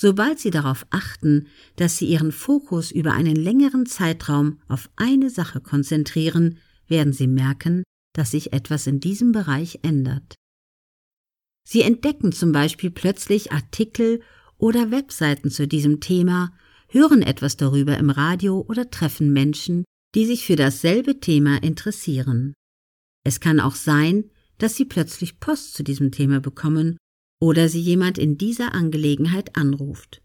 Sobald 0.00 0.38
Sie 0.38 0.52
darauf 0.52 0.86
achten, 0.90 1.48
dass 1.74 1.96
Sie 1.96 2.06
Ihren 2.06 2.30
Fokus 2.30 2.92
über 2.92 3.14
einen 3.14 3.34
längeren 3.34 3.84
Zeitraum 3.84 4.60
auf 4.68 4.88
eine 4.94 5.28
Sache 5.28 5.60
konzentrieren, 5.60 6.58
werden 6.86 7.12
Sie 7.12 7.26
merken, 7.26 7.82
dass 8.12 8.30
sich 8.30 8.52
etwas 8.52 8.86
in 8.86 9.00
diesem 9.00 9.32
Bereich 9.32 9.80
ändert. 9.82 10.36
Sie 11.64 11.82
entdecken 11.82 12.30
zum 12.30 12.52
Beispiel 12.52 12.92
plötzlich 12.92 13.50
Artikel 13.50 14.22
oder 14.56 14.92
Webseiten 14.92 15.50
zu 15.50 15.66
diesem 15.66 15.98
Thema, 15.98 16.52
hören 16.86 17.22
etwas 17.22 17.56
darüber 17.56 17.98
im 17.98 18.10
Radio 18.10 18.64
oder 18.68 18.90
treffen 18.90 19.32
Menschen, 19.32 19.82
die 20.14 20.26
sich 20.26 20.46
für 20.46 20.54
dasselbe 20.54 21.18
Thema 21.18 21.60
interessieren. 21.60 22.54
Es 23.24 23.40
kann 23.40 23.58
auch 23.58 23.74
sein, 23.74 24.30
dass 24.58 24.76
Sie 24.76 24.84
plötzlich 24.84 25.40
Post 25.40 25.74
zu 25.74 25.82
diesem 25.82 26.12
Thema 26.12 26.38
bekommen 26.38 26.98
oder 27.40 27.68
sie 27.68 27.80
jemand 27.80 28.18
in 28.18 28.38
dieser 28.38 28.74
Angelegenheit 28.74 29.56
anruft. 29.56 30.22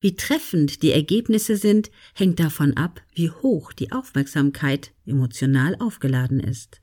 Wie 0.00 0.14
treffend 0.14 0.82
die 0.82 0.90
Ergebnisse 0.90 1.56
sind, 1.56 1.90
hängt 2.14 2.38
davon 2.38 2.76
ab, 2.76 3.00
wie 3.14 3.30
hoch 3.30 3.72
die 3.72 3.90
Aufmerksamkeit 3.90 4.92
emotional 5.06 5.76
aufgeladen 5.80 6.40
ist. 6.40 6.82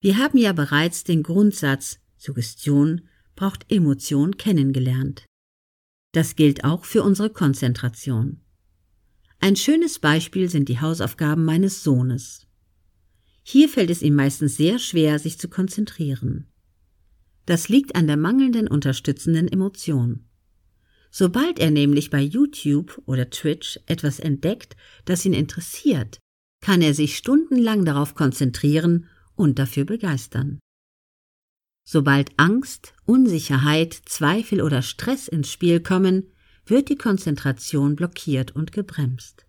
Wir 0.00 0.18
haben 0.18 0.38
ja 0.38 0.52
bereits 0.52 1.04
den 1.04 1.22
Grundsatz 1.22 1.98
Suggestion 2.18 3.08
braucht 3.34 3.70
Emotion 3.70 4.36
kennengelernt. 4.36 5.26
Das 6.12 6.36
gilt 6.36 6.64
auch 6.64 6.84
für 6.84 7.02
unsere 7.02 7.30
Konzentration. 7.30 8.42
Ein 9.38 9.56
schönes 9.56 9.98
Beispiel 9.98 10.48
sind 10.48 10.68
die 10.68 10.80
Hausaufgaben 10.80 11.44
meines 11.44 11.82
Sohnes. 11.82 12.46
Hier 13.42 13.68
fällt 13.68 13.90
es 13.90 14.02
ihm 14.02 14.14
meistens 14.14 14.56
sehr 14.56 14.78
schwer, 14.78 15.18
sich 15.18 15.38
zu 15.38 15.48
konzentrieren. 15.48 16.50
Das 17.46 17.68
liegt 17.68 17.94
an 17.96 18.06
der 18.06 18.16
mangelnden 18.16 18.68
unterstützenden 18.68 19.48
Emotion. 19.48 20.28
Sobald 21.10 21.58
er 21.58 21.70
nämlich 21.70 22.10
bei 22.10 22.20
YouTube 22.20 23.00
oder 23.06 23.30
Twitch 23.30 23.80
etwas 23.86 24.18
entdeckt, 24.18 24.76
das 25.04 25.24
ihn 25.24 25.32
interessiert, 25.32 26.18
kann 26.60 26.82
er 26.82 26.92
sich 26.92 27.16
stundenlang 27.16 27.84
darauf 27.84 28.14
konzentrieren 28.14 29.06
und 29.36 29.58
dafür 29.58 29.84
begeistern. 29.84 30.58
Sobald 31.88 32.32
Angst, 32.36 32.94
Unsicherheit, 33.04 33.94
Zweifel 33.94 34.60
oder 34.60 34.82
Stress 34.82 35.28
ins 35.28 35.50
Spiel 35.50 35.80
kommen, 35.80 36.32
wird 36.66 36.88
die 36.88 36.96
Konzentration 36.96 37.94
blockiert 37.94 38.56
und 38.56 38.72
gebremst. 38.72 39.46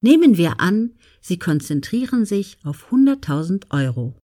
Nehmen 0.00 0.36
wir 0.36 0.60
an, 0.60 0.94
Sie 1.20 1.38
konzentrieren 1.38 2.24
sich 2.24 2.58
auf 2.62 2.92
100.000 2.92 3.70
Euro. 3.70 4.16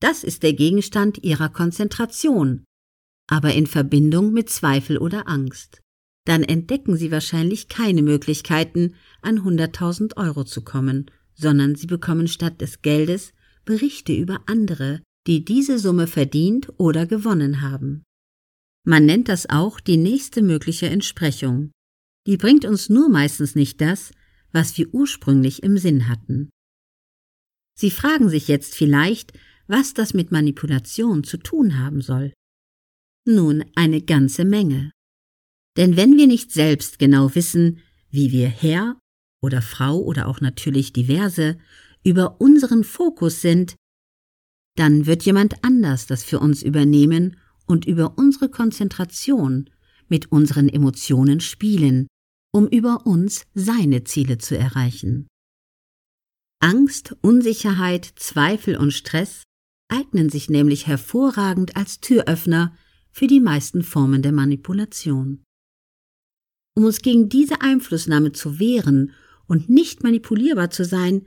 Das 0.00 0.24
ist 0.24 0.42
der 0.42 0.54
Gegenstand 0.54 1.22
ihrer 1.22 1.50
Konzentration, 1.50 2.64
aber 3.28 3.54
in 3.54 3.66
Verbindung 3.66 4.32
mit 4.32 4.48
Zweifel 4.48 4.98
oder 4.98 5.28
Angst. 5.28 5.82
Dann 6.26 6.42
entdecken 6.42 6.96
sie 6.96 7.10
wahrscheinlich 7.10 7.68
keine 7.68 8.02
Möglichkeiten, 8.02 8.94
an 9.22 9.40
100.000 9.40 10.16
Euro 10.16 10.44
zu 10.44 10.62
kommen, 10.62 11.10
sondern 11.34 11.74
sie 11.74 11.86
bekommen 11.86 12.28
statt 12.28 12.60
des 12.60 12.82
Geldes 12.82 13.32
Berichte 13.64 14.12
über 14.12 14.40
andere, 14.46 15.02
die 15.26 15.44
diese 15.44 15.78
Summe 15.78 16.06
verdient 16.06 16.68
oder 16.78 17.06
gewonnen 17.06 17.60
haben. 17.60 18.02
Man 18.86 19.04
nennt 19.04 19.28
das 19.28 19.48
auch 19.48 19.80
die 19.80 19.98
nächste 19.98 20.42
mögliche 20.42 20.88
Entsprechung. 20.88 21.70
Die 22.26 22.36
bringt 22.36 22.64
uns 22.64 22.88
nur 22.88 23.08
meistens 23.08 23.54
nicht 23.54 23.80
das, 23.80 24.12
was 24.52 24.76
wir 24.78 24.92
ursprünglich 24.94 25.62
im 25.62 25.76
Sinn 25.78 26.08
hatten. 26.08 26.50
Sie 27.78 27.90
fragen 27.90 28.28
sich 28.28 28.48
jetzt 28.48 28.74
vielleicht, 28.74 29.32
was 29.70 29.94
das 29.94 30.14
mit 30.14 30.32
Manipulation 30.32 31.24
zu 31.24 31.36
tun 31.36 31.78
haben 31.78 32.02
soll. 32.02 32.32
Nun, 33.26 33.64
eine 33.74 34.02
ganze 34.02 34.44
Menge. 34.44 34.90
Denn 35.76 35.96
wenn 35.96 36.16
wir 36.16 36.26
nicht 36.26 36.52
selbst 36.52 36.98
genau 36.98 37.34
wissen, 37.34 37.78
wie 38.10 38.32
wir 38.32 38.48
Herr 38.48 38.98
oder 39.40 39.62
Frau 39.62 39.98
oder 39.98 40.26
auch 40.26 40.40
natürlich 40.40 40.92
diverse 40.92 41.58
über 42.02 42.40
unseren 42.40 42.82
Fokus 42.82 43.40
sind, 43.40 43.76
dann 44.76 45.06
wird 45.06 45.22
jemand 45.22 45.62
anders 45.62 46.06
das 46.06 46.24
für 46.24 46.40
uns 46.40 46.62
übernehmen 46.62 47.36
und 47.66 47.86
über 47.86 48.18
unsere 48.18 48.48
Konzentration 48.48 49.70
mit 50.08 50.32
unseren 50.32 50.68
Emotionen 50.68 51.40
spielen, 51.40 52.08
um 52.52 52.66
über 52.66 53.06
uns 53.06 53.46
seine 53.54 54.02
Ziele 54.04 54.38
zu 54.38 54.58
erreichen. 54.58 55.28
Angst, 56.60 57.16
Unsicherheit, 57.22 58.04
Zweifel 58.16 58.76
und 58.76 58.92
Stress 58.92 59.44
eignen 59.90 60.30
sich 60.30 60.50
nämlich 60.50 60.86
hervorragend 60.86 61.76
als 61.76 62.00
Türöffner 62.00 62.74
für 63.10 63.26
die 63.26 63.40
meisten 63.40 63.82
Formen 63.82 64.22
der 64.22 64.32
Manipulation. 64.32 65.42
Um 66.76 66.84
uns 66.84 67.02
gegen 67.02 67.28
diese 67.28 67.60
Einflussnahme 67.60 68.32
zu 68.32 68.58
wehren 68.58 69.12
und 69.46 69.68
nicht 69.68 70.02
manipulierbar 70.02 70.70
zu 70.70 70.84
sein, 70.84 71.26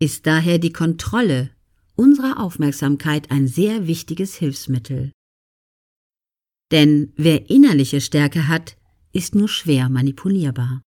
ist 0.00 0.26
daher 0.26 0.58
die 0.58 0.72
Kontrolle 0.72 1.50
unserer 1.96 2.40
Aufmerksamkeit 2.40 3.30
ein 3.30 3.46
sehr 3.46 3.86
wichtiges 3.86 4.34
Hilfsmittel. 4.34 5.12
Denn 6.72 7.12
wer 7.16 7.50
innerliche 7.50 8.00
Stärke 8.00 8.48
hat, 8.48 8.76
ist 9.12 9.34
nur 9.34 9.48
schwer 9.48 9.88
manipulierbar. 9.88 10.82